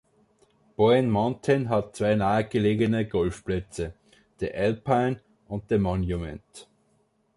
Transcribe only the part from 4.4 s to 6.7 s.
Alpine" und "The Monument".